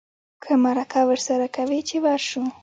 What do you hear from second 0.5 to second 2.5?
مرکه ورسره کوې چې ورشو.